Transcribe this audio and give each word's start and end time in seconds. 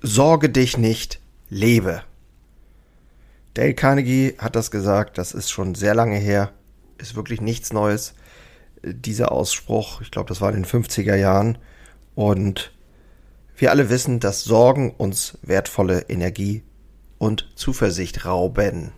Sorge 0.00 0.48
dich 0.48 0.78
nicht, 0.78 1.20
lebe. 1.48 2.02
Dale 3.54 3.74
Carnegie 3.74 4.34
hat 4.38 4.54
das 4.54 4.70
gesagt, 4.70 5.18
das 5.18 5.32
ist 5.32 5.50
schon 5.50 5.74
sehr 5.74 5.94
lange 5.94 6.18
her, 6.18 6.52
ist 6.98 7.16
wirklich 7.16 7.40
nichts 7.40 7.72
Neues. 7.72 8.14
Dieser 8.84 9.32
Ausspruch, 9.32 10.00
ich 10.00 10.12
glaube, 10.12 10.28
das 10.28 10.40
war 10.40 10.50
in 10.50 10.62
den 10.62 10.64
50er 10.64 11.16
Jahren. 11.16 11.58
Und 12.14 12.72
wir 13.56 13.72
alle 13.72 13.90
wissen, 13.90 14.20
dass 14.20 14.44
Sorgen 14.44 14.92
uns 14.92 15.38
wertvolle 15.42 16.02
Energie 16.08 16.62
und 17.18 17.50
Zuversicht 17.56 18.24
rauben. 18.24 18.92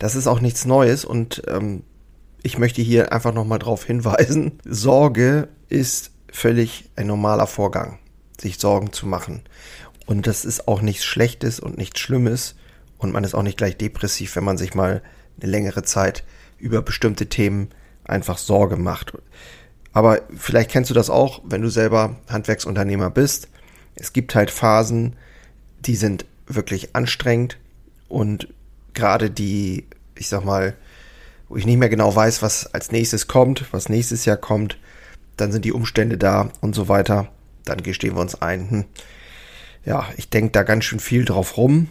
Das 0.00 0.16
ist 0.16 0.26
auch 0.26 0.40
nichts 0.40 0.64
Neues 0.64 1.04
und 1.04 1.42
ähm, 1.46 1.84
ich 2.42 2.58
möchte 2.58 2.82
hier 2.82 3.12
einfach 3.12 3.32
nochmal 3.32 3.60
darauf 3.60 3.84
hinweisen, 3.84 4.58
Sorge 4.64 5.48
ist 5.68 6.10
völlig 6.32 6.90
ein 6.96 7.06
normaler 7.06 7.46
Vorgang, 7.46 8.00
sich 8.40 8.58
Sorgen 8.58 8.92
zu 8.92 9.06
machen. 9.06 9.42
Und 10.10 10.26
das 10.26 10.44
ist 10.44 10.66
auch 10.66 10.82
nichts 10.82 11.04
Schlechtes 11.04 11.60
und 11.60 11.78
nichts 11.78 12.00
Schlimmes. 12.00 12.56
Und 12.98 13.12
man 13.12 13.22
ist 13.22 13.32
auch 13.32 13.44
nicht 13.44 13.56
gleich 13.56 13.76
depressiv, 13.76 14.34
wenn 14.34 14.42
man 14.42 14.58
sich 14.58 14.74
mal 14.74 15.02
eine 15.40 15.48
längere 15.48 15.84
Zeit 15.84 16.24
über 16.58 16.82
bestimmte 16.82 17.26
Themen 17.26 17.68
einfach 18.02 18.36
Sorge 18.36 18.76
macht. 18.76 19.12
Aber 19.92 20.22
vielleicht 20.36 20.72
kennst 20.72 20.90
du 20.90 20.94
das 20.94 21.10
auch, 21.10 21.42
wenn 21.44 21.62
du 21.62 21.68
selber 21.68 22.16
Handwerksunternehmer 22.28 23.08
bist. 23.08 23.50
Es 23.94 24.12
gibt 24.12 24.34
halt 24.34 24.50
Phasen, 24.50 25.14
die 25.78 25.94
sind 25.94 26.26
wirklich 26.48 26.96
anstrengend 26.96 27.58
und 28.08 28.48
gerade 28.94 29.30
die, 29.30 29.86
ich 30.16 30.26
sag 30.26 30.44
mal, 30.44 30.74
wo 31.48 31.54
ich 31.56 31.66
nicht 31.66 31.78
mehr 31.78 31.88
genau 31.88 32.12
weiß, 32.12 32.42
was 32.42 32.74
als 32.74 32.90
nächstes 32.90 33.28
kommt, 33.28 33.72
was 33.72 33.88
nächstes 33.88 34.24
Jahr 34.24 34.38
kommt, 34.38 34.76
dann 35.36 35.52
sind 35.52 35.64
die 35.64 35.72
Umstände 35.72 36.18
da 36.18 36.50
und 36.60 36.74
so 36.74 36.88
weiter. 36.88 37.28
Dann 37.64 37.84
gestehen 37.84 38.16
wir 38.16 38.20
uns 38.22 38.42
ein, 38.42 38.70
hm, 38.70 38.84
ja, 39.84 40.06
ich 40.16 40.30
denke 40.30 40.52
da 40.52 40.62
ganz 40.62 40.84
schön 40.84 41.00
viel 41.00 41.24
drauf 41.24 41.56
rum. 41.56 41.88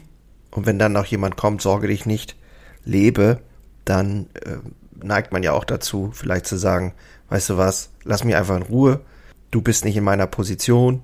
Und 0.51 0.65
wenn 0.65 0.79
dann 0.79 0.93
noch 0.93 1.05
jemand 1.05 1.37
kommt, 1.37 1.61
sorge 1.61 1.87
dich 1.87 2.05
nicht, 2.05 2.35
lebe, 2.83 3.39
dann 3.85 4.27
äh, 4.45 4.57
neigt 5.03 5.31
man 5.31 5.43
ja 5.43 5.53
auch 5.53 5.63
dazu, 5.63 6.11
vielleicht 6.13 6.47
zu 6.47 6.57
sagen, 6.57 6.93
weißt 7.29 7.51
du 7.51 7.57
was, 7.57 7.91
lass 8.03 8.23
mich 8.23 8.35
einfach 8.35 8.57
in 8.57 8.63
Ruhe, 8.63 9.01
du 9.51 9.61
bist 9.61 9.85
nicht 9.85 9.95
in 9.95 10.03
meiner 10.03 10.27
Position, 10.27 11.01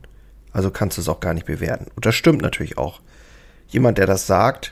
also 0.52 0.72
kannst 0.72 0.98
du 0.98 1.02
es 1.02 1.10
auch 1.10 1.20
gar 1.20 1.34
nicht 1.34 1.46
bewerten. 1.46 1.88
Und 1.96 2.06
das 2.06 2.16
stimmt 2.16 2.42
natürlich 2.42 2.78
auch. 2.78 3.02
Jemand, 3.68 3.98
der 3.98 4.08
das 4.08 4.28
sagt, 4.28 4.72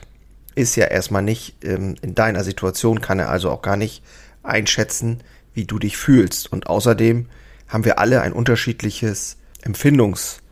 ist 0.54 0.76
ja 0.76 0.86
erstmal 0.86 1.22
nicht 1.22 1.64
ähm, 1.64 1.96
in 2.02 2.14
deiner 2.14 2.44
Situation, 2.44 3.00
kann 3.00 3.18
er 3.18 3.28
also 3.28 3.50
auch 3.50 3.62
gar 3.62 3.76
nicht 3.76 4.02
einschätzen, 4.42 5.22
wie 5.52 5.64
du 5.64 5.78
dich 5.78 5.96
fühlst. 5.96 6.52
Und 6.52 6.66
außerdem 6.66 7.26
haben 7.68 7.84
wir 7.84 7.98
alle 7.98 8.22
ein 8.22 8.32
unterschiedliches 8.32 9.36
Empfindungs, 9.62 10.42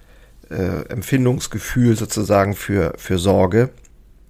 äh, 0.52 0.88
Empfindungsgefühl 0.88 1.96
sozusagen 1.96 2.54
für, 2.54 2.94
für 2.96 3.18
Sorge. 3.18 3.70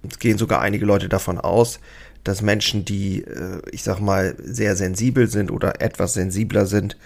Es 0.09 0.19
gehen 0.19 0.37
sogar 0.37 0.61
einige 0.61 0.85
Leute 0.85 1.09
davon 1.09 1.39
aus, 1.39 1.79
dass 2.23 2.41
Menschen, 2.41 2.85
die, 2.85 3.23
äh, 3.23 3.61
ich 3.71 3.83
sag 3.83 3.99
mal, 3.99 4.35
sehr 4.43 4.75
sensibel 4.75 5.27
sind 5.27 5.51
oder 5.51 5.81
etwas 5.81 6.13
sensibler 6.13 6.65
sind, 6.65 6.97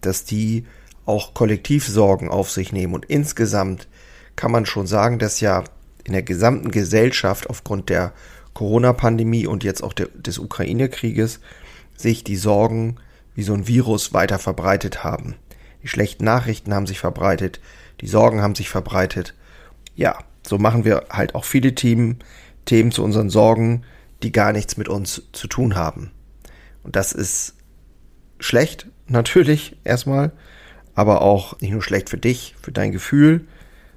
dass 0.00 0.24
die 0.24 0.66
auch 1.06 1.34
Kollektivsorgen 1.34 2.28
auf 2.28 2.50
sich 2.50 2.72
nehmen. 2.72 2.94
Und 2.94 3.04
insgesamt 3.04 3.88
kann 4.36 4.50
man 4.50 4.66
schon 4.66 4.86
sagen, 4.86 5.18
dass 5.18 5.40
ja 5.40 5.64
in 6.04 6.12
der 6.12 6.22
gesamten 6.22 6.70
Gesellschaft 6.70 7.48
aufgrund 7.48 7.88
der 7.88 8.12
Corona-Pandemie 8.52 9.46
und 9.46 9.64
jetzt 9.64 9.82
auch 9.82 9.92
der, 9.92 10.08
des 10.14 10.38
Ukraine-Krieges 10.38 11.40
sich 11.96 12.24
die 12.24 12.36
Sorgen 12.36 12.96
wie 13.34 13.42
so 13.42 13.54
ein 13.54 13.66
Virus 13.66 14.12
weiter 14.12 14.38
verbreitet 14.38 15.02
haben. 15.04 15.36
Die 15.82 15.88
schlechten 15.88 16.24
Nachrichten 16.24 16.72
haben 16.72 16.86
sich 16.86 16.98
verbreitet, 16.98 17.60
die 18.04 18.10
Sorgen 18.10 18.42
haben 18.42 18.54
sich 18.54 18.68
verbreitet. 18.68 19.32
Ja, 19.96 20.18
so 20.46 20.58
machen 20.58 20.84
wir 20.84 21.06
halt 21.08 21.34
auch 21.34 21.46
viele 21.46 21.74
Themen, 21.74 22.18
Themen 22.66 22.92
zu 22.92 23.02
unseren 23.02 23.30
Sorgen, 23.30 23.84
die 24.22 24.30
gar 24.30 24.52
nichts 24.52 24.76
mit 24.76 24.90
uns 24.90 25.22
zu 25.32 25.48
tun 25.48 25.74
haben. 25.74 26.10
Und 26.82 26.96
das 26.96 27.12
ist 27.12 27.54
schlecht, 28.38 28.88
natürlich 29.06 29.78
erstmal, 29.84 30.32
aber 30.94 31.22
auch 31.22 31.58
nicht 31.62 31.70
nur 31.70 31.80
schlecht 31.80 32.10
für 32.10 32.18
dich, 32.18 32.54
für 32.60 32.72
dein 32.72 32.92
Gefühl, 32.92 33.46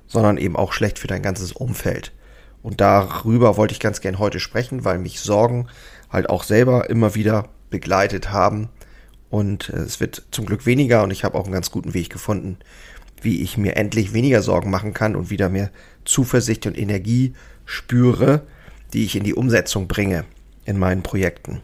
sondern 0.06 0.38
eben 0.38 0.56
auch 0.56 0.72
schlecht 0.72 1.00
für 1.00 1.08
dein 1.08 1.22
ganzes 1.22 1.52
Umfeld. 1.52 2.14
Und 2.64 2.80
darüber 2.80 3.58
wollte 3.58 3.74
ich 3.74 3.82
ganz 3.82 4.00
gern 4.00 4.20
heute 4.20 4.40
sprechen, 4.40 4.86
weil 4.86 5.00
mich 5.00 5.20
Sorgen 5.20 5.68
halt 6.10 6.30
auch 6.30 6.44
selber 6.44 6.90
immer 6.90 7.14
wieder 7.14 7.50
begleitet 7.70 8.32
haben. 8.32 8.70
Und 9.30 9.68
äh, 9.68 9.80
es 9.80 10.00
wird 10.00 10.28
zum 10.32 10.46
Glück 10.46 10.66
weniger 10.66 11.04
und 11.04 11.12
ich 11.12 11.26
habe 11.26 11.38
auch 11.38 11.44
einen 11.44 11.54
ganz 11.54 11.72
guten 11.72 11.94
Weg 11.94 12.10
gefunden, 12.10 12.58
wie 13.22 13.42
ich 13.42 13.58
mir 13.58 13.76
endlich 13.76 14.14
weniger 14.14 14.42
Sorgen 14.42 14.70
machen 14.70 14.94
kann 14.94 15.16
und 15.16 15.30
wieder 15.30 15.50
mehr 15.50 15.72
Zuversicht 16.06 16.66
und 16.66 16.78
Energie 16.78 17.34
spüre, 17.66 18.42
die 18.94 19.06
ich 19.06 19.16
in 19.16 19.24
die 19.24 19.34
Umsetzung 19.34 19.88
bringe 19.88 20.26
in 20.66 20.78
meinen 20.78 21.04
Projekten. 21.04 21.62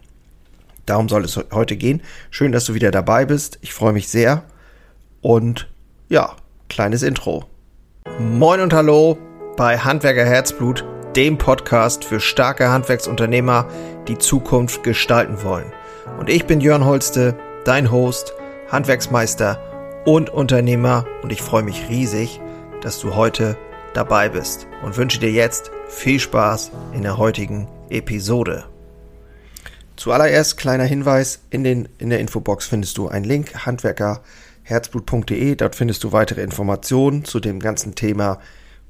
Darum 0.86 1.08
soll 1.08 1.24
es 1.24 1.40
heute 1.52 1.78
gehen. 1.78 2.02
Schön, 2.30 2.52
dass 2.52 2.66
du 2.66 2.74
wieder 2.74 2.92
dabei 2.92 3.25
bist. 3.25 3.58
Ich 3.62 3.74
freue 3.74 3.94
mich 3.94 4.09
sehr. 4.09 4.44
Und 5.22 5.69
ja, 6.09 6.36
kleines 6.68 7.03
Intro. 7.03 7.46
Moin 8.19 8.59
und 8.59 8.74
hallo 8.74 9.18
bei 9.56 9.78
Handwerker 9.78 10.25
Herzblut, 10.25 10.84
dem 11.16 11.38
Podcast 11.38 12.03
für 12.03 12.19
starke 12.19 12.69
Handwerksunternehmer, 12.69 13.68
die 14.08 14.18
Zukunft 14.18 14.84
gestalten 14.84 15.44
wollen. 15.44 15.72
Und 16.19 16.30
ich 16.30 16.46
bin 16.46 16.59
Jörn 16.59 16.84
Holste, 16.84 17.38
dein 17.63 17.92
Host, 17.92 18.34
Handwerksmeister 18.69 19.72
und 20.06 20.30
Unternehmer. 20.30 21.06
Und 21.22 21.31
ich 21.31 21.41
freue 21.41 21.64
mich 21.64 21.90
riesig, 21.90 22.40
dass 22.81 23.00
du 23.00 23.16
heute 23.16 23.58
dabei 23.94 24.30
bist. 24.30 24.68
Und 24.84 24.97
wünsche 24.97 25.19
dir 25.19 25.31
jetzt 25.31 25.72
viel 25.88 26.19
Spaß 26.19 26.72
in 26.94 27.03
der 27.03 27.18
heutigen 27.18 27.68
Episode. 27.90 28.66
Zuallererst 29.96 30.58
kleiner 30.58 30.86
Hinweis, 30.86 31.42
in, 31.52 31.63
den, 31.63 31.88
in 32.00 32.09
der 32.09 32.19
Infobox 32.19 32.66
findest 32.66 32.97
du 32.97 33.08
einen 33.08 33.25
Link, 33.25 33.66
handwerkerherzblut.de, 33.66 35.56
dort 35.56 35.75
findest 35.75 36.03
du 36.03 36.12
weitere 36.12 36.42
Informationen 36.42 37.25
zu 37.25 37.40
dem 37.40 37.59
ganzen 37.59 37.94
Thema, 37.94 38.40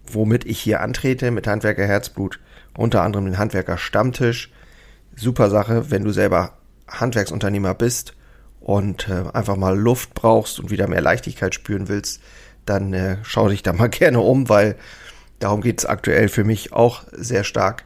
womit 0.10 0.46
ich 0.46 0.60
hier 0.60 0.80
antrete 0.80 1.30
mit 1.32 1.46
Handwerker 1.46 1.86
Herzblut, 1.86 2.40
unter 2.78 3.04
anderem 3.04 3.26
den 3.26 3.38
Handwerker 3.38 3.78
Stammtisch. 3.78 4.52
Super 5.16 5.50
Sache, 5.50 5.92
wenn 5.92 6.06
du 6.06 6.12
selber 6.12 6.54
Handwerksunternehmer 6.88 7.74
bist 7.74 8.16
und 8.64 9.10
äh, 9.10 9.26
einfach 9.34 9.58
mal 9.58 9.78
Luft 9.78 10.14
brauchst 10.14 10.60
und 10.60 10.72
wieder 10.72 10.88
mehr 10.88 11.02
Leichtigkeit 11.02 11.54
spüren 11.54 11.90
willst, 11.90 12.22
dann 12.66 12.94
äh, 12.94 13.18
schau 13.24 13.50
dich 13.50 13.62
da 13.62 13.74
mal 13.74 13.90
gerne 13.90 14.22
um, 14.22 14.50
weil 14.50 14.78
darum 15.40 15.62
geht 15.62 15.80
es 15.80 15.86
aktuell 15.86 16.30
für 16.30 16.46
mich 16.46 16.72
auch 16.72 17.04
sehr 17.12 17.44
stark, 17.44 17.84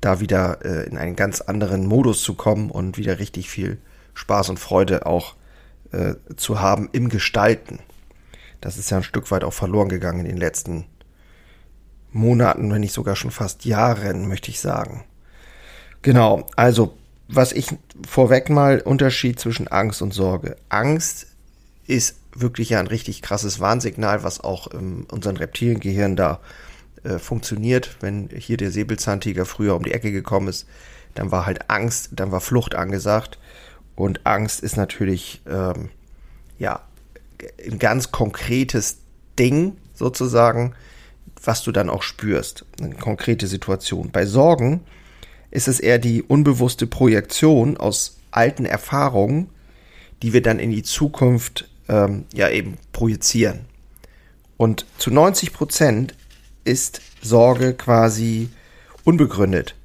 da 0.00 0.20
wieder 0.20 0.64
äh, 0.64 0.88
in 0.88 0.96
einen 0.96 1.14
ganz 1.14 1.42
anderen 1.42 1.86
Modus 1.86 2.22
zu 2.22 2.34
kommen 2.34 2.70
und 2.70 2.96
wieder 2.96 3.18
richtig 3.18 3.50
viel 3.50 3.78
Spaß 4.14 4.48
und 4.48 4.58
Freude 4.58 5.04
auch 5.04 5.34
äh, 5.92 6.14
zu 6.36 6.60
haben 6.60 6.88
im 6.92 7.10
Gestalten. 7.10 7.80
Das 8.62 8.78
ist 8.78 8.90
ja 8.90 8.96
ein 8.96 9.02
Stück 9.02 9.30
weit 9.30 9.44
auch 9.44 9.52
verloren 9.52 9.90
gegangen 9.90 10.20
in 10.20 10.26
den 10.26 10.38
letzten 10.38 10.86
Monaten, 12.12 12.72
wenn 12.72 12.80
nicht 12.80 12.94
sogar 12.94 13.16
schon 13.16 13.30
fast 13.30 13.66
Jahren, 13.66 14.26
möchte 14.26 14.50
ich 14.50 14.60
sagen. 14.60 15.04
Genau, 16.00 16.46
also 16.56 16.96
was 17.28 17.52
ich 17.52 17.68
vorweg 18.06 18.50
mal 18.50 18.80
Unterschied 18.80 19.40
zwischen 19.40 19.68
Angst 19.68 20.02
und 20.02 20.12
Sorge. 20.12 20.56
Angst 20.68 21.26
ist 21.86 22.16
wirklich 22.34 22.70
ja 22.70 22.80
ein 22.80 22.86
richtig 22.86 23.22
krasses 23.22 23.60
Warnsignal, 23.60 24.22
was 24.22 24.40
auch 24.40 24.66
in 24.68 25.04
unserem 25.04 25.36
Reptiliengehirn 25.36 26.16
da 26.16 26.40
äh, 27.04 27.18
funktioniert. 27.18 27.96
Wenn 28.00 28.28
hier 28.30 28.56
der 28.56 28.70
Säbelzahntiger 28.70 29.44
früher 29.46 29.76
um 29.76 29.84
die 29.84 29.92
Ecke 29.92 30.12
gekommen 30.12 30.48
ist, 30.48 30.66
dann 31.14 31.30
war 31.30 31.46
halt 31.46 31.70
Angst, 31.70 32.10
dann 32.12 32.32
war 32.32 32.40
Flucht 32.40 32.74
angesagt. 32.74 33.38
Und 33.94 34.26
Angst 34.26 34.60
ist 34.60 34.76
natürlich, 34.76 35.42
ähm, 35.46 35.90
ja, 36.58 36.80
ein 37.64 37.78
ganz 37.78 38.10
konkretes 38.10 38.98
Ding 39.38 39.76
sozusagen, 39.94 40.74
was 41.42 41.62
du 41.62 41.72
dann 41.72 41.90
auch 41.90 42.02
spürst. 42.02 42.64
Eine 42.80 42.94
konkrete 42.94 43.46
Situation. 43.46 44.10
Bei 44.10 44.26
Sorgen 44.26 44.80
ist 45.54 45.68
es 45.68 45.80
eher 45.80 45.98
die 45.98 46.22
unbewusste 46.22 46.86
Projektion 46.86 47.76
aus 47.78 48.18
alten 48.32 48.66
Erfahrungen, 48.66 49.48
die 50.20 50.32
wir 50.32 50.42
dann 50.42 50.58
in 50.58 50.70
die 50.70 50.82
Zukunft 50.82 51.68
ähm, 51.88 52.24
ja 52.34 52.50
eben 52.50 52.76
projizieren. 52.92 53.60
Und 54.56 54.84
zu 54.98 55.10
90 55.10 55.52
Prozent 55.52 56.14
ist 56.64 57.00
Sorge 57.22 57.74
quasi 57.74 58.48
unbegründet. 59.04 59.76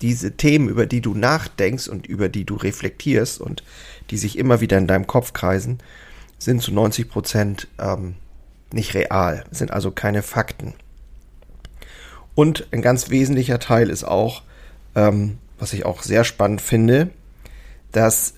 Diese 0.00 0.32
Themen, 0.36 0.68
über 0.68 0.86
die 0.86 1.02
du 1.02 1.14
nachdenkst 1.14 1.88
und 1.88 2.06
über 2.06 2.28
die 2.28 2.44
du 2.44 2.54
reflektierst 2.54 3.40
und 3.40 3.62
die 4.10 4.18
sich 4.18 4.38
immer 4.38 4.60
wieder 4.60 4.78
in 4.78 4.86
deinem 4.86 5.06
Kopf 5.06 5.34
kreisen, 5.34 5.78
sind 6.38 6.62
zu 6.62 6.72
90 6.72 7.08
Prozent 7.10 7.68
ähm, 7.78 8.14
nicht 8.72 8.94
real, 8.94 9.44
sind 9.50 9.72
also 9.72 9.90
keine 9.90 10.22
Fakten. 10.22 10.74
Und 12.34 12.68
ein 12.70 12.82
ganz 12.82 13.10
wesentlicher 13.10 13.58
Teil 13.58 13.90
ist 13.90 14.04
auch, 14.04 14.42
ähm, 14.96 15.38
was 15.58 15.72
ich 15.72 15.84
auch 15.86 16.02
sehr 16.02 16.24
spannend 16.24 16.60
finde, 16.60 17.10
dass 17.92 18.34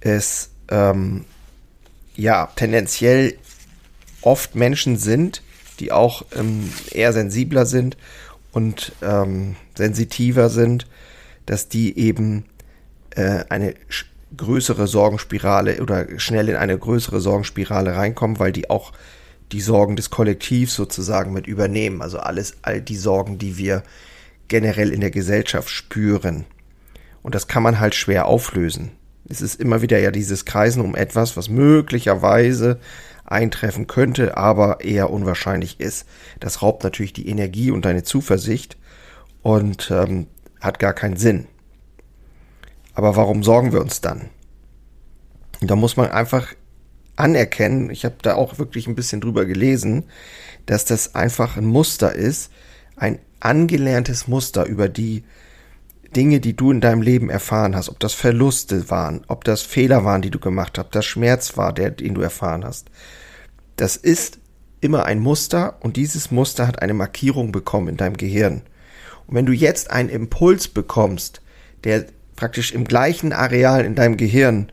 es 0.00 0.50
ähm, 0.68 1.24
ja 2.14 2.48
tendenziell 2.54 3.34
oft 4.20 4.54
Menschen 4.54 4.96
sind, 4.96 5.42
die 5.80 5.90
auch 5.90 6.24
ähm, 6.36 6.72
eher 6.92 7.12
sensibler 7.12 7.66
sind 7.66 7.96
und 8.52 8.92
ähm, 9.02 9.56
sensitiver 9.74 10.48
sind, 10.48 10.86
dass 11.46 11.68
die 11.68 11.98
eben 11.98 12.44
äh, 13.10 13.44
eine 13.48 13.74
größere 14.36 14.86
Sorgenspirale 14.86 15.82
oder 15.82 16.06
schnell 16.18 16.48
in 16.48 16.56
eine 16.56 16.78
größere 16.78 17.20
Sorgenspirale 17.20 17.96
reinkommen, 17.96 18.38
weil 18.38 18.52
die 18.52 18.70
auch 18.70 18.92
die 19.50 19.60
Sorgen 19.60 19.96
des 19.96 20.10
Kollektivs 20.10 20.74
sozusagen 20.74 21.32
mit 21.32 21.46
übernehmen. 21.46 22.00
Also 22.00 22.18
alles, 22.18 22.56
all 22.62 22.80
die 22.80 22.96
Sorgen, 22.96 23.38
die 23.38 23.58
wir 23.58 23.82
generell 24.52 24.92
in 24.92 25.00
der 25.00 25.10
Gesellschaft 25.10 25.70
spüren. 25.70 26.44
Und 27.22 27.34
das 27.34 27.48
kann 27.48 27.62
man 27.62 27.80
halt 27.80 27.94
schwer 27.94 28.26
auflösen. 28.26 28.90
Es 29.26 29.40
ist 29.40 29.58
immer 29.58 29.80
wieder 29.80 29.98
ja 29.98 30.10
dieses 30.10 30.44
Kreisen 30.44 30.82
um 30.82 30.94
etwas, 30.94 31.38
was 31.38 31.48
möglicherweise 31.48 32.78
eintreffen 33.24 33.86
könnte, 33.86 34.36
aber 34.36 34.82
eher 34.84 35.08
unwahrscheinlich 35.08 35.80
ist. 35.80 36.06
Das 36.38 36.60
raubt 36.60 36.84
natürlich 36.84 37.14
die 37.14 37.28
Energie 37.28 37.70
und 37.70 37.86
deine 37.86 38.02
Zuversicht 38.02 38.76
und 39.40 39.90
ähm, 39.90 40.26
hat 40.60 40.78
gar 40.78 40.92
keinen 40.92 41.16
Sinn. 41.16 41.46
Aber 42.92 43.16
warum 43.16 43.42
sorgen 43.42 43.72
wir 43.72 43.80
uns 43.80 44.02
dann? 44.02 44.28
Da 45.62 45.76
muss 45.76 45.96
man 45.96 46.10
einfach 46.10 46.48
anerkennen, 47.16 47.88
ich 47.88 48.04
habe 48.04 48.16
da 48.20 48.34
auch 48.34 48.58
wirklich 48.58 48.86
ein 48.86 48.96
bisschen 48.96 49.22
drüber 49.22 49.46
gelesen, 49.46 50.04
dass 50.66 50.84
das 50.84 51.14
einfach 51.14 51.56
ein 51.56 51.64
Muster 51.64 52.14
ist, 52.14 52.50
ein 53.02 53.18
angelerntes 53.40 54.28
Muster 54.28 54.64
über 54.64 54.88
die 54.88 55.24
Dinge, 56.14 56.38
die 56.38 56.54
du 56.54 56.70
in 56.70 56.80
deinem 56.80 57.02
Leben 57.02 57.30
erfahren 57.30 57.74
hast, 57.74 57.88
ob 57.88 57.98
das 57.98 58.14
Verluste 58.14 58.90
waren, 58.90 59.24
ob 59.26 59.42
das 59.42 59.62
Fehler 59.62 60.04
waren, 60.04 60.22
die 60.22 60.30
du 60.30 60.38
gemacht 60.38 60.78
hast, 60.78 60.94
das 60.94 61.04
Schmerz 61.04 61.56
war, 61.56 61.72
der, 61.72 61.90
den 61.90 62.14
du 62.14 62.20
erfahren 62.20 62.64
hast. 62.64 62.90
Das 63.74 63.96
ist 63.96 64.38
immer 64.80 65.04
ein 65.04 65.18
Muster 65.18 65.78
und 65.80 65.96
dieses 65.96 66.30
Muster 66.30 66.68
hat 66.68 66.80
eine 66.80 66.94
Markierung 66.94 67.50
bekommen 67.50 67.88
in 67.88 67.96
deinem 67.96 68.16
Gehirn. 68.16 68.62
Und 69.26 69.34
wenn 69.34 69.46
du 69.46 69.52
jetzt 69.52 69.90
einen 69.90 70.08
Impuls 70.08 70.68
bekommst, 70.68 71.42
der 71.82 72.06
praktisch 72.36 72.72
im 72.72 72.84
gleichen 72.84 73.32
Areal 73.32 73.84
in 73.84 73.96
deinem 73.96 74.16
Gehirn 74.16 74.70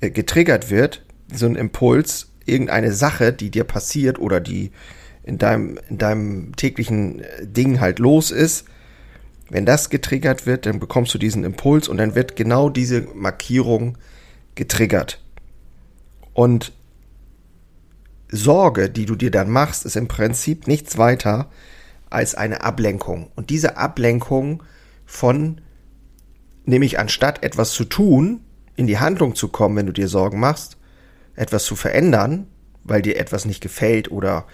äh, 0.00 0.10
getriggert 0.10 0.70
wird, 0.70 1.04
so 1.32 1.46
ein 1.46 1.54
Impuls, 1.54 2.32
irgendeine 2.46 2.92
Sache, 2.92 3.32
die 3.32 3.50
dir 3.50 3.64
passiert 3.64 4.18
oder 4.18 4.40
die 4.40 4.72
in 5.24 5.38
deinem, 5.38 5.78
in 5.88 5.98
deinem 5.98 6.56
täglichen 6.56 7.20
äh, 7.20 7.46
Ding 7.46 7.80
halt 7.80 7.98
los 7.98 8.30
ist, 8.30 8.66
wenn 9.50 9.66
das 9.66 9.90
getriggert 9.90 10.46
wird, 10.46 10.66
dann 10.66 10.80
bekommst 10.80 11.12
du 11.14 11.18
diesen 11.18 11.44
Impuls 11.44 11.88
und 11.88 11.98
dann 11.98 12.14
wird 12.14 12.36
genau 12.36 12.70
diese 12.70 13.02
Markierung 13.14 13.98
getriggert. 14.54 15.20
Und 16.32 16.72
Sorge, 18.30 18.90
die 18.90 19.06
du 19.06 19.14
dir 19.14 19.30
dann 19.30 19.50
machst, 19.50 19.84
ist 19.84 19.96
im 19.96 20.08
Prinzip 20.08 20.66
nichts 20.66 20.98
weiter 20.98 21.50
als 22.10 22.34
eine 22.34 22.62
Ablenkung. 22.62 23.30
Und 23.36 23.50
diese 23.50 23.76
Ablenkung 23.76 24.62
von, 25.04 25.60
nämlich 26.64 26.98
anstatt 26.98 27.42
etwas 27.42 27.72
zu 27.72 27.84
tun, 27.84 28.40
in 28.76 28.86
die 28.86 28.98
Handlung 28.98 29.34
zu 29.34 29.48
kommen, 29.48 29.76
wenn 29.76 29.86
du 29.86 29.92
dir 29.92 30.08
Sorgen 30.08 30.40
machst, 30.40 30.78
etwas 31.36 31.64
zu 31.64 31.76
verändern, 31.76 32.46
weil 32.82 33.02
dir 33.02 33.18
etwas 33.18 33.44
nicht 33.44 33.60
gefällt 33.60 34.10
oder 34.10 34.46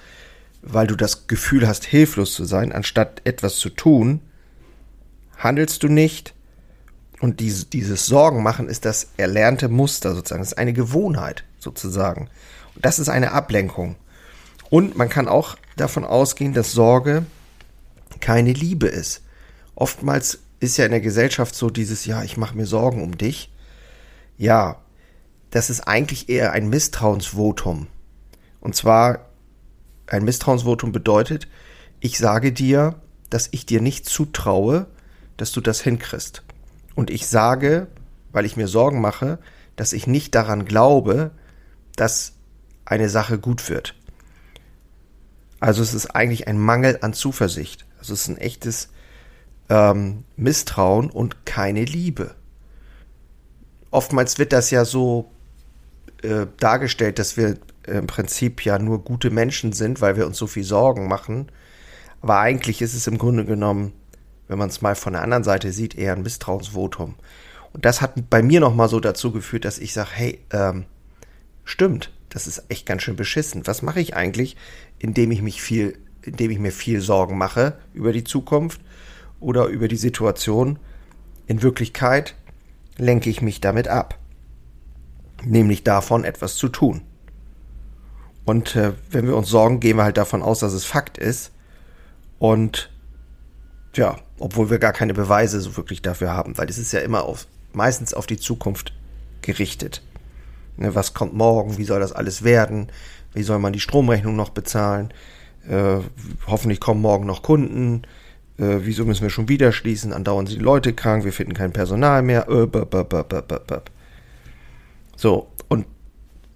weil 0.62 0.86
du 0.86 0.96
das 0.96 1.26
Gefühl 1.26 1.66
hast, 1.66 1.84
hilflos 1.84 2.34
zu 2.34 2.44
sein, 2.44 2.72
anstatt 2.72 3.22
etwas 3.24 3.56
zu 3.56 3.70
tun, 3.70 4.20
handelst 5.38 5.82
du 5.82 5.88
nicht. 5.88 6.34
Und 7.20 7.40
diese, 7.40 7.66
dieses 7.66 8.06
Sorgen 8.06 8.42
machen 8.42 8.68
ist 8.68 8.84
das 8.84 9.08
erlernte 9.16 9.68
Muster 9.68 10.14
sozusagen. 10.14 10.40
Das 10.40 10.52
ist 10.52 10.58
eine 10.58 10.72
Gewohnheit 10.72 11.44
sozusagen. 11.58 12.28
Und 12.74 12.84
das 12.84 12.98
ist 12.98 13.08
eine 13.08 13.32
Ablenkung. 13.32 13.96
Und 14.70 14.96
man 14.96 15.08
kann 15.08 15.28
auch 15.28 15.56
davon 15.76 16.04
ausgehen, 16.04 16.54
dass 16.54 16.72
Sorge 16.72 17.26
keine 18.20 18.52
Liebe 18.52 18.86
ist. 18.86 19.22
Oftmals 19.74 20.40
ist 20.60 20.76
ja 20.76 20.84
in 20.84 20.90
der 20.90 21.00
Gesellschaft 21.00 21.54
so 21.54 21.70
dieses, 21.70 22.04
ja, 22.04 22.22
ich 22.22 22.36
mache 22.36 22.56
mir 22.56 22.66
Sorgen 22.66 23.02
um 23.02 23.16
dich. 23.16 23.50
Ja, 24.36 24.76
das 25.50 25.70
ist 25.70 25.80
eigentlich 25.80 26.28
eher 26.28 26.52
ein 26.52 26.68
Misstrauensvotum. 26.68 27.88
Und 28.60 28.76
zwar 28.76 29.29
ein 30.10 30.24
Misstrauensvotum 30.24 30.92
bedeutet, 30.92 31.48
ich 32.00 32.18
sage 32.18 32.52
dir, 32.52 33.00
dass 33.30 33.48
ich 33.52 33.64
dir 33.64 33.80
nicht 33.80 34.06
zutraue, 34.06 34.86
dass 35.36 35.52
du 35.52 35.60
das 35.60 35.80
hinkriegst. 35.80 36.42
Und 36.94 37.10
ich 37.10 37.26
sage, 37.26 37.86
weil 38.32 38.44
ich 38.44 38.56
mir 38.56 38.68
Sorgen 38.68 39.00
mache, 39.00 39.38
dass 39.76 39.92
ich 39.92 40.06
nicht 40.06 40.34
daran 40.34 40.64
glaube, 40.64 41.30
dass 41.96 42.32
eine 42.84 43.08
Sache 43.08 43.38
gut 43.38 43.68
wird. 43.68 43.94
Also 45.60 45.82
es 45.82 45.94
ist 45.94 46.06
eigentlich 46.14 46.48
ein 46.48 46.58
Mangel 46.58 46.98
an 47.02 47.12
Zuversicht. 47.12 47.86
Also 47.98 48.14
es 48.14 48.22
ist 48.22 48.28
ein 48.28 48.38
echtes 48.38 48.88
ähm, 49.68 50.24
Misstrauen 50.36 51.10
und 51.10 51.46
keine 51.46 51.84
Liebe. 51.84 52.34
Oftmals 53.90 54.38
wird 54.38 54.52
das 54.52 54.70
ja 54.70 54.84
so 54.84 55.30
äh, 56.22 56.46
dargestellt, 56.58 57.18
dass 57.18 57.36
wir 57.36 57.58
im 57.86 58.06
Prinzip 58.06 58.64
ja 58.64 58.78
nur 58.78 59.02
gute 59.04 59.30
Menschen 59.30 59.72
sind, 59.72 60.00
weil 60.00 60.16
wir 60.16 60.26
uns 60.26 60.38
so 60.38 60.46
viel 60.46 60.64
Sorgen 60.64 61.08
machen. 61.08 61.50
Aber 62.20 62.38
eigentlich 62.38 62.82
ist 62.82 62.94
es 62.94 63.06
im 63.06 63.18
Grunde 63.18 63.44
genommen, 63.44 63.92
wenn 64.48 64.58
man 64.58 64.68
es 64.68 64.82
mal 64.82 64.94
von 64.94 65.14
der 65.14 65.22
anderen 65.22 65.44
Seite 65.44 65.72
sieht, 65.72 65.96
eher 65.96 66.14
ein 66.14 66.22
Misstrauensvotum. 66.22 67.14
Und 67.72 67.84
das 67.84 68.00
hat 68.00 68.30
bei 68.30 68.42
mir 68.42 68.60
nochmal 68.60 68.88
so 68.88 69.00
dazu 69.00 69.32
geführt, 69.32 69.64
dass 69.64 69.78
ich 69.78 69.92
sage, 69.92 70.10
hey, 70.12 70.40
ähm, 70.52 70.84
stimmt, 71.64 72.12
das 72.28 72.46
ist 72.46 72.64
echt 72.68 72.84
ganz 72.84 73.02
schön 73.02 73.16
beschissen. 73.16 73.66
Was 73.66 73.82
mache 73.82 74.00
ich 74.00 74.14
eigentlich, 74.16 74.56
indem 74.98 75.30
ich 75.30 75.40
mich 75.40 75.62
viel, 75.62 75.98
indem 76.22 76.50
ich 76.50 76.58
mir 76.58 76.72
viel 76.72 77.00
Sorgen 77.00 77.38
mache 77.38 77.78
über 77.94 78.12
die 78.12 78.24
Zukunft 78.24 78.80
oder 79.38 79.66
über 79.66 79.88
die 79.88 79.96
Situation? 79.96 80.78
In 81.46 81.62
Wirklichkeit 81.62 82.34
lenke 82.96 83.30
ich 83.30 83.40
mich 83.40 83.60
damit 83.60 83.88
ab 83.88 84.20
nämlich 85.44 85.84
davon 85.84 86.24
etwas 86.24 86.56
zu 86.56 86.68
tun. 86.68 87.02
Und 88.50 88.75
äh, 88.75 88.94
wenn 89.12 89.29
wir 89.29 89.37
uns 89.37 89.49
sorgen, 89.49 89.79
gehen 89.79 89.97
wir 89.97 90.02
halt 90.02 90.17
davon 90.17 90.43
aus, 90.43 90.58
dass 90.58 90.73
es 90.73 90.85
Fakt 90.85 91.19
ist. 91.19 91.52
Und 92.41 92.91
ja, 93.94 94.17
obwohl 94.41 94.70
wir 94.70 94.81
gar 94.81 94.93
keine 94.93 95.14
Beweise 95.14 95.61
so 95.61 95.76
wirklich 95.76 96.02
dafür 96.02 96.32
haben, 96.32 96.58
weil 96.58 96.69
es 96.69 96.76
ist 96.76 96.91
ja 96.91 96.99
immer 96.99 97.23
auf, 97.23 97.47
meistens 97.73 98.12
auf 98.12 98.26
die 98.26 98.38
Zukunft 98.38 98.93
gerichtet. 99.41 100.02
Ne, 100.76 100.97
was 100.97 101.14
kommt 101.14 101.32
morgen? 101.32 101.79
Wie 101.79 101.85
soll 101.85 102.00
das 102.00 102.11
alles 102.11 102.43
werden? 102.43 102.91
Wie 103.35 103.44
soll 103.44 103.61
man 103.61 103.73
die 103.73 103.79
Stromrechnung 103.79 104.35
noch 104.35 104.50
bezahlen? 104.50 105.14
Äh, 105.69 105.99
hoffentlich 106.49 106.81
kommen 106.81 107.02
morgen 107.02 107.26
noch 107.26 107.43
Kunden. 107.43 108.02
Äh, 108.58 108.79
wieso 108.81 109.04
müssen 109.04 109.23
wir 109.23 109.30
schon 109.30 109.49
wieder 109.49 109.71
schließen? 109.71 110.12
Andauernd 110.12 110.49
sind 110.49 110.59
die 110.59 110.64
Leute 110.64 110.92
krank, 110.92 111.25
wir 111.25 111.33
finden 111.33 111.54
kein 111.54 111.73
Personal 111.73 112.23
mehr. 112.23 112.49
Äh, 112.49 112.66
bap, 112.66 112.90
bap, 112.90 113.09
bap, 113.09 113.90
so, 115.14 115.52
und 115.69 115.87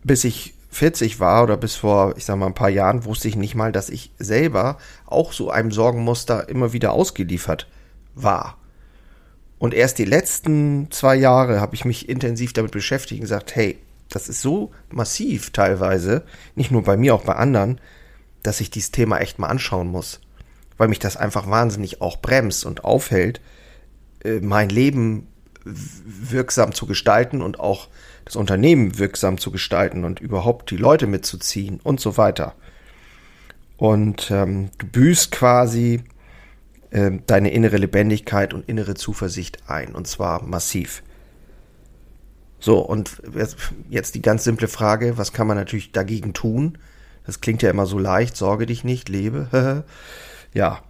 bis 0.02 0.24
ich 0.24 0.54
40 0.74 1.20
war 1.20 1.44
oder 1.44 1.56
bis 1.56 1.76
vor, 1.76 2.14
ich 2.16 2.24
sag 2.24 2.36
mal, 2.36 2.46
ein 2.46 2.54
paar 2.54 2.68
Jahren, 2.68 3.04
wusste 3.04 3.28
ich 3.28 3.36
nicht 3.36 3.54
mal, 3.54 3.70
dass 3.70 3.90
ich 3.90 4.12
selber 4.18 4.78
auch 5.06 5.32
so 5.32 5.50
einem 5.50 5.70
Sorgenmuster 5.70 6.48
immer 6.48 6.72
wieder 6.72 6.92
ausgeliefert 6.92 7.68
war. 8.14 8.58
Und 9.58 9.72
erst 9.72 9.98
die 9.98 10.04
letzten 10.04 10.90
zwei 10.90 11.14
Jahre 11.14 11.60
habe 11.60 11.76
ich 11.76 11.84
mich 11.84 12.08
intensiv 12.08 12.52
damit 12.52 12.72
beschäftigt 12.72 13.20
und 13.20 13.24
gesagt, 13.24 13.54
hey, 13.54 13.78
das 14.08 14.28
ist 14.28 14.42
so 14.42 14.72
massiv 14.90 15.50
teilweise, 15.50 16.24
nicht 16.56 16.72
nur 16.72 16.82
bei 16.82 16.96
mir, 16.96 17.14
auch 17.14 17.24
bei 17.24 17.36
anderen, 17.36 17.80
dass 18.42 18.60
ich 18.60 18.70
dieses 18.70 18.90
Thema 18.90 19.18
echt 19.18 19.38
mal 19.38 19.48
anschauen 19.48 19.88
muss. 19.88 20.20
Weil 20.76 20.88
mich 20.88 20.98
das 20.98 21.16
einfach 21.16 21.48
wahnsinnig 21.48 22.00
auch 22.00 22.20
bremst 22.20 22.66
und 22.66 22.84
aufhält, 22.84 23.40
äh, 24.24 24.40
mein 24.40 24.70
Leben 24.70 25.28
wirksam 25.64 26.72
zu 26.72 26.86
gestalten 26.86 27.42
und 27.42 27.60
auch 27.60 27.88
das 28.24 28.36
Unternehmen 28.36 28.98
wirksam 28.98 29.38
zu 29.38 29.50
gestalten 29.50 30.04
und 30.04 30.20
überhaupt 30.20 30.70
die 30.70 30.76
Leute 30.76 31.06
mitzuziehen 31.06 31.80
und 31.82 32.00
so 32.00 32.16
weiter. 32.16 32.54
Und 33.76 34.30
ähm, 34.30 34.70
du 34.78 34.86
büßt 34.86 35.32
quasi 35.32 36.04
äh, 36.90 37.10
deine 37.26 37.50
innere 37.50 37.76
Lebendigkeit 37.76 38.54
und 38.54 38.68
innere 38.68 38.94
Zuversicht 38.94 39.68
ein, 39.68 39.94
und 39.94 40.06
zwar 40.06 40.42
massiv. 40.42 41.02
So, 42.60 42.78
und 42.78 43.20
jetzt 43.90 44.14
die 44.14 44.22
ganz 44.22 44.44
simple 44.44 44.68
Frage, 44.68 45.18
was 45.18 45.34
kann 45.34 45.46
man 45.46 45.56
natürlich 45.56 45.92
dagegen 45.92 46.32
tun? 46.32 46.78
Das 47.26 47.40
klingt 47.40 47.62
ja 47.62 47.68
immer 47.68 47.84
so 47.84 47.98
leicht, 47.98 48.36
sorge 48.36 48.64
dich 48.64 48.84
nicht, 48.84 49.08
lebe. 49.08 49.84
ja. 50.54 50.82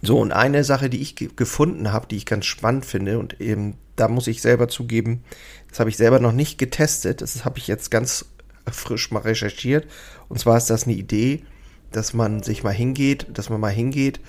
So, 0.00 0.20
und 0.20 0.32
eine 0.32 0.62
Sache, 0.62 0.90
die 0.90 1.00
ich 1.00 1.16
gefunden 1.16 1.92
habe, 1.92 2.06
die 2.06 2.16
ich 2.16 2.26
ganz 2.26 2.46
spannend 2.46 2.86
finde, 2.86 3.18
und 3.18 3.40
eben 3.40 3.76
da 3.96 4.08
muss 4.08 4.28
ich 4.28 4.40
selber 4.42 4.68
zugeben, 4.68 5.24
das 5.68 5.80
habe 5.80 5.90
ich 5.90 5.96
selber 5.96 6.20
noch 6.20 6.32
nicht 6.32 6.58
getestet. 6.58 7.20
Das 7.20 7.44
habe 7.44 7.58
ich 7.58 7.66
jetzt 7.66 7.90
ganz 7.90 8.26
frisch 8.70 9.10
mal 9.10 9.20
recherchiert. 9.20 9.86
Und 10.28 10.38
zwar 10.38 10.56
ist 10.56 10.70
das 10.70 10.84
eine 10.84 10.94
Idee, 10.94 11.44
dass 11.90 12.14
man 12.14 12.42
sich 12.42 12.62
mal 12.62 12.72
hingeht, 12.72 13.26
dass 13.32 13.50
man 13.50 13.60
mal 13.60 13.72
hingeht 13.72 14.20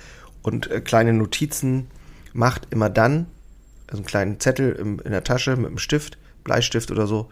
und 0.42 0.72
äh, 0.72 0.82
kleine 0.82 1.14
Notizen 1.14 1.88
macht, 2.34 2.68
immer 2.72 2.90
dann, 2.90 3.28
also 3.88 3.98
einen 3.98 4.06
kleinen 4.06 4.40
Zettel 4.40 4.72
im, 4.74 5.00
in 5.00 5.12
der 5.12 5.24
Tasche 5.24 5.56
mit 5.56 5.68
einem 5.68 5.78
Stift, 5.78 6.18
Bleistift 6.44 6.92
oder 6.92 7.06
so, 7.06 7.30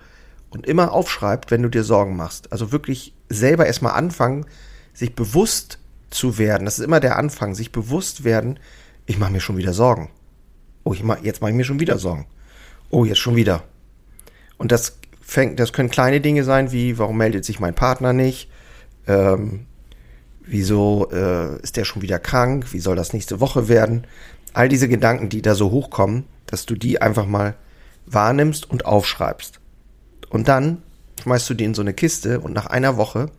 und 0.49 0.65
immer 0.65 0.91
aufschreibt, 0.91 1.51
wenn 1.51 1.63
du 1.63 1.69
dir 1.69 1.83
Sorgen 1.83 2.15
machst. 2.15 2.51
Also 2.51 2.71
wirklich 2.71 3.13
selber 3.29 3.65
erstmal 3.65 3.93
anfangen, 3.93 4.45
sich 4.93 5.13
bewusst 5.13 5.79
zu 6.09 6.37
werden, 6.37 6.65
das 6.65 6.79
ist 6.79 6.85
immer 6.85 6.99
der 6.99 7.17
Anfang, 7.17 7.55
sich 7.55 7.71
bewusst 7.71 8.23
werden, 8.23 8.59
ich 9.05 9.17
mache 9.17 9.31
mir 9.31 9.39
schon 9.39 9.57
wieder 9.57 9.73
Sorgen. 9.73 10.09
Oh, 10.83 10.93
ich 10.93 11.03
mach, 11.03 11.21
jetzt 11.21 11.41
mache 11.41 11.51
ich 11.51 11.57
mir 11.57 11.63
schon 11.63 11.79
wieder 11.79 11.97
Sorgen. 11.97 12.27
Oh, 12.89 13.05
jetzt 13.05 13.19
schon 13.19 13.35
wieder. 13.35 13.63
Und 14.57 14.71
das 14.71 14.97
fängt, 15.21 15.59
das 15.59 15.73
können 15.73 15.89
kleine 15.89 16.21
Dinge 16.21 16.43
sein, 16.43 16.71
wie 16.71 16.97
warum 16.97 17.17
meldet 17.17 17.45
sich 17.45 17.59
mein 17.59 17.75
Partner 17.75 18.13
nicht? 18.13 18.49
Ähm, 19.07 19.65
wieso 20.45 21.09
äh, 21.11 21.61
ist 21.61 21.77
der 21.77 21.85
schon 21.85 22.01
wieder 22.01 22.19
krank? 22.19 22.73
Wie 22.73 22.79
soll 22.79 22.95
das 22.95 23.13
nächste 23.13 23.39
Woche 23.39 23.67
werden? 23.67 24.07
All 24.53 24.69
diese 24.69 24.87
Gedanken, 24.87 25.29
die 25.29 25.41
da 25.41 25.55
so 25.55 25.71
hochkommen, 25.71 26.25
dass 26.45 26.65
du 26.65 26.75
die 26.75 27.01
einfach 27.01 27.25
mal 27.25 27.55
wahrnimmst 28.05 28.69
und 28.69 28.85
aufschreibst. 28.85 29.59
Und 30.29 30.47
dann 30.47 30.81
schmeißt 31.21 31.49
du 31.49 31.53
die 31.53 31.65
in 31.65 31.73
so 31.73 31.81
eine 31.81 31.93
Kiste 31.93 32.39
und 32.39 32.53
nach 32.53 32.65
einer 32.65 32.97
Woche, 32.97 33.29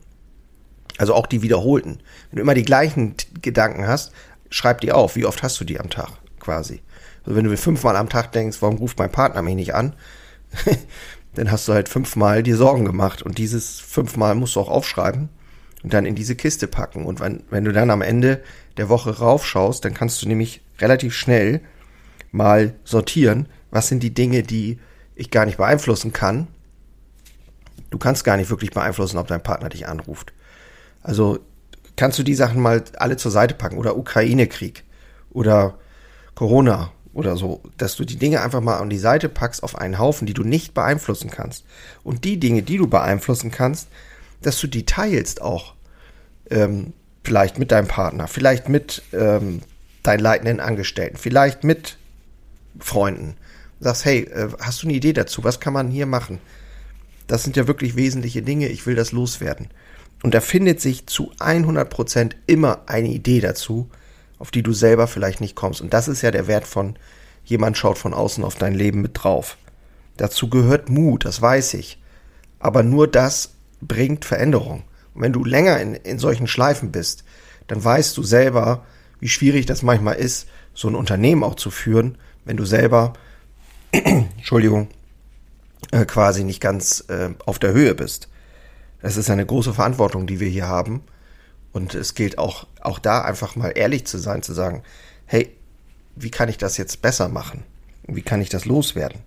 also 0.99 1.15
auch 1.15 1.27
die 1.27 1.43
wiederholten, 1.43 2.01
wenn 2.31 2.37
du 2.37 2.43
immer 2.43 2.55
die 2.55 2.65
gleichen 2.65 3.15
Gedanken 3.41 3.87
hast, 3.87 4.13
schreib 4.51 4.81
die 4.81 4.93
auf. 4.93 5.17
Wie 5.17 5.27
oft 5.27 5.43
hast 5.43 5.61
du 5.61 5.65
die 5.65 5.81
am 5.81 5.91
Tag 5.91 6.11
quasi? 6.41 6.83
Also 7.25 7.37
wenn 7.37 7.45
du 7.45 7.57
fünfmal 7.57 7.97
am 7.97 8.09
Tag 8.09 8.33
denkst, 8.33 8.59
warum 8.61 8.77
ruft 8.77 8.99
mein 8.99 9.13
Partner 9.13 9.43
mich 9.43 9.55
nicht 9.55 9.75
an, 9.75 9.95
dann 11.35 11.51
hast 11.51 11.69
du 11.69 11.73
halt 11.73 11.89
fünfmal 11.89 12.43
dir 12.43 12.57
Sorgen 12.57 12.85
gemacht 12.85 13.23
und 13.23 13.39
dieses 13.39 13.81
fünfmal 13.81 14.35
musst 14.35 14.57
du 14.57 14.61
auch 14.61 14.69
aufschreiben 14.69 15.29
und 15.83 15.93
dann 15.93 16.07
in 16.07 16.15
diese 16.15 16.37
Kiste 16.37 16.67
packen. 16.67 17.05
Und 17.05 17.21
wenn, 17.21 17.45
wenn 17.51 17.65
du 17.65 17.73
dann 17.73 17.91
am 17.91 18.03
Ende 18.03 18.43
der 18.77 18.89
Woche 18.89 19.19
raufschaust, 19.19 19.85
dann 19.85 19.95
kannst 19.95 20.23
du 20.23 20.29
nämlich 20.29 20.63
relativ 20.81 21.15
schnell 21.15 21.61
mal 22.33 22.75
sortieren, 22.85 23.49
was 23.71 23.89
sind 23.89 24.03
die 24.03 24.15
Dinge, 24.15 24.43
die 24.43 24.79
ich 25.15 25.31
gar 25.31 25.47
nicht 25.47 25.59
beeinflussen 25.59 26.13
kann. 26.13 26.49
Du 27.91 27.99
kannst 27.99 28.25
gar 28.25 28.37
nicht 28.37 28.51
wirklich 28.51 28.71
beeinflussen, 28.71 29.19
ob 29.19 29.29
dein 29.29 29.43
Partner 29.43 29.69
dich 29.69 29.87
anruft. 29.87 30.33
Also 31.09 31.39
kannst 31.97 32.19
du 32.19 32.23
die 32.23 32.35
Sachen 32.35 32.61
mal 32.61 32.85
alle 32.99 33.17
zur 33.17 33.31
Seite 33.31 33.55
packen 33.55 33.79
oder 33.79 33.97
Ukraine-Krieg 33.97 34.85
oder 35.31 35.79
Corona 36.35 36.93
oder 37.15 37.39
so, 37.39 37.63
dass 37.79 37.97
du 37.97 38.05
die 38.05 38.19
Dinge 38.19 38.43
einfach 38.43 38.61
mal 38.61 38.77
an 38.77 38.91
die 38.91 38.99
Seite 38.99 39.31
packst 39.31 39.63
auf 39.63 39.75
einen 39.79 39.99
Haufen, 39.99 40.27
die 40.27 40.35
du 40.35 40.45
nicht 40.45 40.75
beeinflussen 40.75 41.31
kannst. 41.31 41.65
Und 42.05 42.27
die 42.27 42.39
Dinge, 42.39 42.61
die 42.63 42.77
du 42.77 42.89
beeinflussen 42.89 43.51
kannst, 43.51 43.89
dass 44.43 44.61
du 44.61 44.67
die 44.67 44.85
teilst 44.85 45.41
auch. 45.41 45.77
Ähm, 46.51 46.93
vielleicht 47.25 47.59
mit 47.59 47.73
deinem 47.73 47.89
Partner, 47.89 48.29
vielleicht 48.29 48.69
mit 48.69 49.03
ähm, 49.15 49.63
deinen 50.03 50.21
leitenden 50.21 50.61
Angestellten, 50.61 51.17
vielleicht 51.17 51.65
mit 51.65 51.97
Freunden. 52.79 53.35
Sagst, 53.81 54.05
hey, 54.05 54.25
äh, 54.25 54.49
hast 54.61 54.83
du 54.83 54.89
eine 54.89 54.97
Idee 54.97 55.15
dazu? 55.15 55.43
Was 55.43 55.59
kann 55.59 55.73
man 55.73 55.89
hier 55.89 56.05
machen? 56.05 56.39
Das 57.29 57.45
sind 57.45 57.57
ja 57.57 57.67
wirklich 57.67 57.97
wesentliche 57.97 58.43
Dinge. 58.43 58.69
Ich 58.69 58.85
will 58.85 58.95
das 58.95 59.13
loswerden. 59.13 59.69
Und 60.23 60.35
da 60.35 60.41
findet 60.41 60.81
sich 60.81 61.07
zu 61.07 61.33
100 61.39 61.89
Prozent 61.89 62.37
immer 62.47 62.81
eine 62.87 63.09
Idee 63.09 63.41
dazu, 63.41 63.89
auf 64.39 64.51
die 64.51 64.63
du 64.63 64.73
selber 64.73 65.07
vielleicht 65.07 65.41
nicht 65.41 65.55
kommst. 65.55 65.81
Und 65.81 65.93
das 65.95 66.09
ist 66.09 66.23
ja 66.23 66.31
der 66.31 66.47
Wert 66.47 66.67
von 66.67 66.97
jemand 67.45 67.77
schaut 67.77 67.99
von 67.99 68.15
außen 68.15 68.45
auf 68.45 68.57
dein 68.57 68.75
Leben 68.75 69.01
mit 69.01 69.13
drauf. 69.15 69.57
Dazu 70.17 70.51
gehört 70.51 70.89
Mut, 70.89 71.25
das 71.25 71.41
weiß 71.41 71.75
ich. 71.75 71.99
Aber 72.59 72.83
nur 72.83 73.09
das 73.09 73.55
bringt 73.81 74.25
Veränderung. 74.25 74.83
Und 75.15 75.23
wenn 75.23 75.33
du 75.33 75.45
länger 75.45 75.81
in, 75.81 75.95
in 75.95 76.19
solchen 76.19 76.47
Schleifen 76.47 76.91
bist, 76.93 77.25
dann 77.69 77.83
weißt 77.83 78.17
du 78.17 78.23
selber, 78.23 78.85
wie 79.21 79.29
schwierig 79.29 79.67
das 79.67 79.83
manchmal 79.83 80.17
ist, 80.17 80.49
so 80.75 80.89
ein 80.89 80.95
Unternehmen 80.95 81.45
auch 81.45 81.55
zu 81.55 81.71
führen, 81.71 82.19
wenn 82.45 82.57
du 82.57 82.65
selber, 82.65 83.13
Entschuldigung, 83.93 84.89
äh, 85.91 86.05
quasi 86.05 86.45
nicht 86.45 86.61
ganz 86.61 87.05
äh, 87.09 87.31
auf 87.47 87.59
der 87.59 87.73
Höhe 87.73 87.95
bist. 87.95 88.29
Das 89.01 89.17
ist 89.17 89.31
eine 89.31 89.47
große 89.47 89.75
Verantwortung, 89.75 90.27
die 90.27 90.41
wir 90.41 90.49
hier 90.49 90.69
haben. 90.69 91.03
Und 91.73 91.95
es 91.95 92.15
gilt 92.15 92.39
auch, 92.39 92.67
auch 92.81 92.99
da 92.99 93.23
einfach 93.23 93.57
mal 93.57 93.73
ehrlich 93.75 94.07
zu 94.07 94.19
sein, 94.19 94.43
zu 94.43 94.53
sagen, 94.53 94.83
hey, 95.27 95.55
wie 96.17 96.31
kann 96.31 96.49
ich 96.49 96.59
das 96.59 96.77
jetzt 96.77 97.03
besser 97.03 97.29
machen? 97.29 97.63
Wie 98.07 98.23
kann 98.23 98.41
ich 98.41 98.49
das 98.49 98.65
loswerden? 98.65 99.21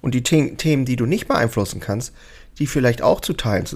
Und 0.00 0.14
die 0.14 0.22
The 0.26 0.54
Themen, 0.56 0.84
die 0.84 0.96
du 0.96 1.06
nicht 1.06 1.28
beeinflussen 1.28 1.80
kannst, 1.80 2.12
die 2.58 2.66
vielleicht 2.66 3.02
auch 3.02 3.20
zu 3.20 3.32
teilen, 3.34 3.66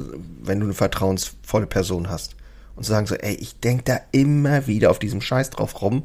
wenn 0.43 0.61
du 0.61 0.67
eine 0.67 0.75
vertrauensvolle 0.75 1.67
Person 1.67 2.09
hast. 2.09 2.37
Und 2.75 2.85
zu 2.85 2.91
sagen 2.91 3.07
so, 3.07 3.15
ey, 3.15 3.35
ich 3.35 3.61
denke 3.61 3.85
da 3.85 4.01
immer 4.13 4.67
wieder 4.67 4.91
auf 4.91 4.99
diesem 4.99 5.21
Scheiß 5.21 5.51
drauf 5.51 5.81
rum. 5.81 6.05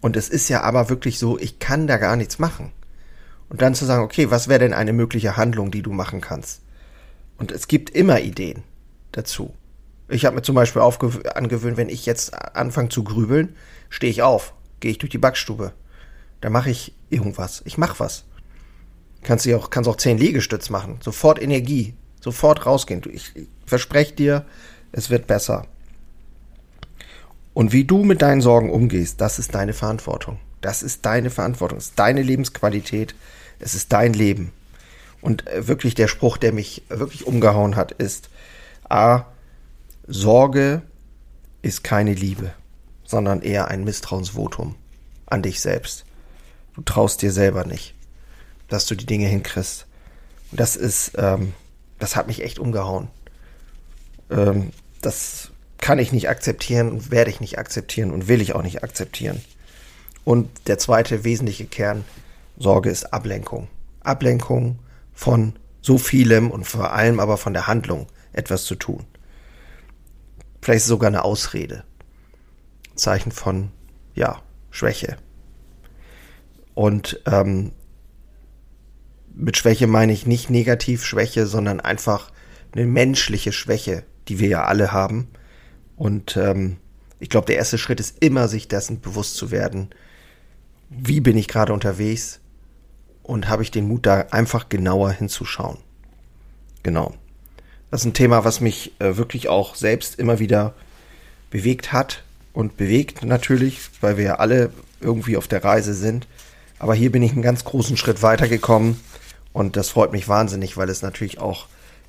Und 0.00 0.16
es 0.16 0.28
ist 0.28 0.48
ja 0.48 0.62
aber 0.62 0.88
wirklich 0.90 1.18
so, 1.18 1.38
ich 1.38 1.58
kann 1.58 1.86
da 1.86 1.96
gar 1.96 2.16
nichts 2.16 2.38
machen. 2.38 2.72
Und 3.48 3.62
dann 3.62 3.74
zu 3.74 3.84
sagen, 3.84 4.02
okay, 4.02 4.30
was 4.30 4.48
wäre 4.48 4.58
denn 4.60 4.74
eine 4.74 4.92
mögliche 4.92 5.36
Handlung, 5.36 5.70
die 5.70 5.82
du 5.82 5.92
machen 5.92 6.20
kannst? 6.20 6.60
Und 7.38 7.52
es 7.52 7.68
gibt 7.68 7.90
immer 7.90 8.20
Ideen 8.20 8.62
dazu. 9.12 9.54
Ich 10.08 10.24
habe 10.24 10.36
mir 10.36 10.42
zum 10.42 10.54
Beispiel 10.54 10.82
angewöhnt, 10.82 11.76
wenn 11.76 11.88
ich 11.88 12.06
jetzt 12.06 12.34
anfange 12.34 12.90
zu 12.90 13.04
grübeln, 13.04 13.56
stehe 13.88 14.10
ich 14.10 14.22
auf, 14.22 14.54
gehe 14.80 14.90
ich 14.90 14.98
durch 14.98 15.10
die 15.10 15.18
Backstube. 15.18 15.72
Da 16.40 16.50
mache 16.50 16.70
ich 16.70 16.92
irgendwas. 17.08 17.62
Ich 17.64 17.78
mache 17.78 18.00
was. 18.00 18.24
Kannst 19.22 19.46
du 19.46 19.56
auch, 19.56 19.70
kannst 19.70 19.88
auch 19.88 19.96
zehn 19.96 20.18
Liegestütz 20.18 20.68
machen. 20.68 20.98
Sofort 21.02 21.40
Energie. 21.40 21.94
Sofort 22.20 22.66
rausgehen. 22.66 23.02
Ich, 23.10 23.32
verspreche 23.66 24.14
dir, 24.14 24.44
es 24.92 25.10
wird 25.10 25.26
besser. 25.26 25.66
Und 27.54 27.72
wie 27.72 27.84
du 27.84 28.04
mit 28.04 28.20
deinen 28.20 28.40
Sorgen 28.40 28.70
umgehst, 28.70 29.20
das 29.20 29.38
ist 29.38 29.54
deine 29.54 29.72
Verantwortung. 29.72 30.38
Das 30.60 30.82
ist 30.82 31.06
deine 31.06 31.30
Verantwortung. 31.30 31.78
Es 31.78 31.86
ist 31.86 31.98
deine 31.98 32.22
Lebensqualität. 32.22 33.14
Es 33.58 33.74
ist 33.74 33.92
dein 33.92 34.12
Leben. 34.12 34.52
Und 35.24 35.46
äh, 35.46 35.66
wirklich 35.66 35.94
der 35.94 36.06
Spruch, 36.06 36.36
der 36.36 36.52
mich 36.52 36.82
wirklich 36.90 37.26
umgehauen 37.26 37.76
hat, 37.76 37.92
ist, 37.92 38.28
A, 38.90 39.24
Sorge 40.06 40.82
ist 41.62 41.82
keine 41.82 42.12
Liebe, 42.12 42.52
sondern 43.04 43.40
eher 43.40 43.68
ein 43.68 43.84
Misstrauensvotum 43.84 44.74
an 45.24 45.40
dich 45.40 45.62
selbst. 45.62 46.04
Du 46.74 46.82
traust 46.82 47.22
dir 47.22 47.32
selber 47.32 47.64
nicht, 47.64 47.94
dass 48.68 48.84
du 48.84 48.94
die 48.94 49.06
Dinge 49.06 49.26
hinkriegst. 49.26 49.86
Und 50.50 50.60
das 50.60 50.76
ist, 50.76 51.12
ähm, 51.16 51.54
das 51.98 52.16
hat 52.16 52.26
mich 52.26 52.42
echt 52.42 52.58
umgehauen. 52.58 53.08
Ähm, 54.30 54.72
das 55.00 55.52
kann 55.78 55.98
ich 55.98 56.12
nicht 56.12 56.28
akzeptieren 56.28 56.90
und 56.90 57.10
werde 57.10 57.30
ich 57.30 57.40
nicht 57.40 57.58
akzeptieren 57.58 58.10
und 58.10 58.28
will 58.28 58.42
ich 58.42 58.54
auch 58.54 58.62
nicht 58.62 58.84
akzeptieren. 58.84 59.42
Und 60.26 60.50
der 60.66 60.76
zweite 60.76 61.24
wesentliche 61.24 61.64
Kern 61.64 62.04
Sorge 62.58 62.90
ist 62.90 63.14
Ablenkung. 63.14 63.68
Ablenkung 64.00 64.80
von 65.14 65.58
so 65.80 65.98
vielem 65.98 66.50
und 66.50 66.64
vor 66.64 66.92
allem 66.92 67.20
aber 67.20 67.36
von 67.36 67.52
der 67.52 67.66
Handlung 67.66 68.06
etwas 68.32 68.64
zu 68.64 68.74
tun. 68.74 69.04
Vielleicht 70.60 70.84
sogar 70.84 71.08
eine 71.08 71.24
Ausrede. 71.24 71.84
Zeichen 72.94 73.32
von, 73.32 73.70
ja, 74.14 74.40
Schwäche. 74.70 75.16
Und 76.74 77.20
ähm, 77.26 77.72
mit 79.34 79.56
Schwäche 79.56 79.86
meine 79.86 80.12
ich 80.12 80.26
nicht 80.26 80.50
negativ 80.50 81.04
Schwäche, 81.04 81.46
sondern 81.46 81.80
einfach 81.80 82.30
eine 82.72 82.86
menschliche 82.86 83.52
Schwäche, 83.52 84.04
die 84.28 84.38
wir 84.38 84.48
ja 84.48 84.64
alle 84.64 84.92
haben. 84.92 85.28
Und 85.96 86.36
ähm, 86.36 86.78
ich 87.20 87.28
glaube, 87.28 87.46
der 87.46 87.56
erste 87.56 87.78
Schritt 87.78 88.00
ist 88.00 88.22
immer, 88.22 88.48
sich 88.48 88.68
dessen 88.68 89.00
bewusst 89.00 89.36
zu 89.36 89.50
werden. 89.50 89.90
Wie 90.88 91.20
bin 91.20 91.36
ich 91.36 91.48
gerade 91.48 91.72
unterwegs? 91.72 92.40
Und 93.24 93.48
habe 93.48 93.62
ich 93.62 93.72
den 93.72 93.88
Mut, 93.88 94.06
da 94.06 94.26
einfach 94.30 94.68
genauer 94.68 95.10
hinzuschauen? 95.10 95.78
Genau. 96.84 97.14
Das 97.90 98.02
ist 98.02 98.06
ein 98.06 98.14
Thema, 98.14 98.44
was 98.44 98.60
mich 98.60 98.92
äh, 99.00 99.16
wirklich 99.16 99.48
auch 99.48 99.74
selbst 99.74 100.18
immer 100.18 100.38
wieder 100.38 100.74
bewegt 101.50 101.92
hat 101.92 102.22
und 102.52 102.76
bewegt 102.76 103.24
natürlich, 103.24 103.80
weil 104.00 104.16
wir 104.16 104.24
ja 104.24 104.34
alle 104.36 104.70
irgendwie 105.00 105.36
auf 105.36 105.48
der 105.48 105.64
Reise 105.64 105.94
sind. 105.94 106.26
Aber 106.78 106.94
hier 106.94 107.12
bin 107.12 107.22
ich 107.22 107.32
einen 107.32 107.42
ganz 107.42 107.64
großen 107.64 107.96
Schritt 107.96 108.22
weitergekommen 108.22 109.00
und 109.52 109.76
das 109.76 109.88
freut 109.88 110.12
mich 110.12 110.28
wahnsinnig, 110.28 110.76
weil 110.76 110.88
es 110.88 111.02
natürlich 111.02 111.38
auch 111.38 111.66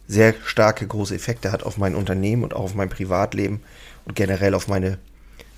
sehr 0.07 0.34
starke 0.43 0.86
große 0.86 1.15
Effekte 1.15 1.51
hat 1.51 1.63
auf 1.63 1.77
mein 1.77 1.95
Unternehmen 1.95 2.43
und 2.43 2.53
auch 2.53 2.63
auf 2.63 2.75
mein 2.75 2.89
Privatleben 2.89 3.62
und 4.05 4.15
generell 4.15 4.53
auf 4.53 4.67
meine 4.67 4.98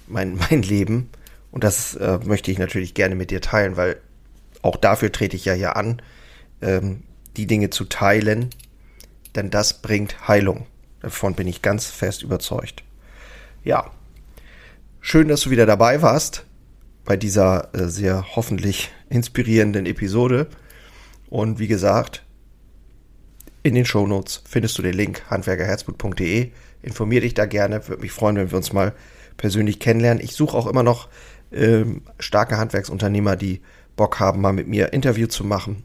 mein 0.07 0.35
mein 0.49 0.61
Leben 0.61 1.09
und 1.51 1.63
das 1.63 1.95
äh, 1.95 2.19
möchte 2.23 2.51
ich 2.51 2.59
natürlich 2.59 2.93
gerne 2.93 3.15
mit 3.15 3.31
dir 3.31 3.41
teilen, 3.41 3.77
weil 3.77 3.97
auch 4.67 4.77
dafür 4.77 5.11
trete 5.11 5.35
ich 5.35 5.45
ja 5.45 5.53
hier 5.53 5.75
an, 5.75 6.01
ähm, 6.61 7.03
die 7.35 7.47
Dinge 7.47 7.69
zu 7.69 7.85
teilen, 7.85 8.49
denn 9.35 9.49
das 9.49 9.81
bringt 9.81 10.27
Heilung. 10.27 10.65
Davon 11.01 11.35
bin 11.35 11.47
ich 11.47 11.61
ganz 11.61 11.85
fest 11.85 12.23
überzeugt. 12.23 12.83
Ja, 13.63 13.91
schön, 14.99 15.27
dass 15.27 15.41
du 15.41 15.49
wieder 15.49 15.65
dabei 15.65 16.01
warst 16.01 16.45
bei 17.05 17.15
dieser 17.15 17.73
äh, 17.73 17.87
sehr 17.87 18.35
hoffentlich 18.35 18.91
inspirierenden 19.09 19.85
Episode. 19.85 20.47
Und 21.29 21.59
wie 21.59 21.67
gesagt, 21.67 22.23
in 23.63 23.75
den 23.75 23.85
Shownotes 23.85 24.41
findest 24.45 24.77
du 24.77 24.81
den 24.81 24.93
Link 24.93 25.23
handwerkerherzblut.de. 25.29 26.51
Informier 26.81 27.21
dich 27.21 27.33
da 27.33 27.45
gerne. 27.45 27.87
Würde 27.87 28.01
mich 28.01 28.11
freuen, 28.11 28.35
wenn 28.37 28.51
wir 28.51 28.57
uns 28.57 28.73
mal 28.73 28.93
persönlich 29.37 29.79
kennenlernen. 29.79 30.23
Ich 30.23 30.33
suche 30.33 30.57
auch 30.57 30.67
immer 30.67 30.83
noch 30.83 31.09
ähm, 31.51 32.01
starke 32.19 32.57
Handwerksunternehmer, 32.57 33.35
die 33.35 33.61
Bock 33.97 34.21
haben, 34.21 34.39
mal 34.39 34.53
mit 34.53 34.69
mir 34.69 34.93
Interview 34.93 35.27
zu 35.27 35.43
machen. 35.43 35.83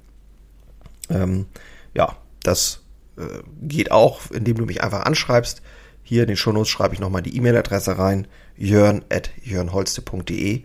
Ähm, 1.11 1.47
ja, 1.95 2.17
das 2.45 2.83
äh, 3.17 3.43
geht 3.61 3.91
auch, 3.91 4.31
indem 4.31 4.59
du 4.59 4.67
mich 4.67 4.85
einfach 4.85 5.05
anschreibst. 5.05 5.63
Hier 6.05 6.23
in 6.23 6.29
den 6.29 6.37
Shownotes 6.37 6.69
schreibe 6.69 6.95
ich 6.95 7.01
nochmal 7.01 7.23
die 7.23 7.37
E-Mail-Adresse 7.37 7.99
rein, 7.99 8.29
jörn 8.57 9.05
at 9.11 9.31
jörnholste.de, 9.43 10.63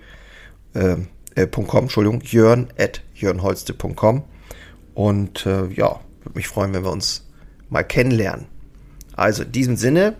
äh, 0.73 0.95
äh, 1.35 1.47
.com, 1.47 1.83
Entschuldigung, 1.83 2.21
jörn 2.21 2.67
at 2.77 3.01
jörnholste.com 3.15 4.23
und 4.93 5.45
äh, 5.45 5.67
ja, 5.67 5.99
würde 6.23 6.35
mich 6.35 6.47
freuen, 6.47 6.73
wenn 6.73 6.83
wir 6.83 6.91
uns 6.91 7.27
mal 7.69 7.83
kennenlernen. 7.83 8.47
Also 9.15 9.43
in 9.43 9.51
diesem 9.51 9.77
Sinne, 9.77 10.15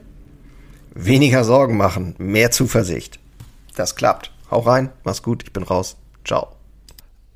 weniger 0.94 1.44
Sorgen 1.44 1.78
machen, 1.78 2.16
mehr 2.18 2.52
Zuversicht. 2.52 3.20
Das 3.76 3.96
klappt. 3.96 4.32
Hau 4.50 4.60
rein, 4.60 4.90
mach's 5.04 5.24
gut, 5.24 5.44
ich 5.44 5.54
bin 5.54 5.64
raus. 5.64 5.98
Ciao. 6.24 6.57